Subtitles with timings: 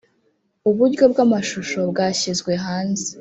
[0.69, 3.07] uburyo bw amashusho bwashyizwe hanze